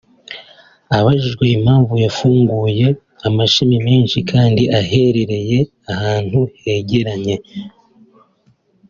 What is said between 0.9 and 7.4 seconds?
Abajijwe impamvu yafunguye amashami menshi kandi aherereye ahantu hegeranye